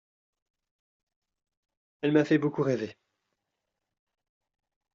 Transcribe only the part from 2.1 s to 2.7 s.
m'a fait beaucoup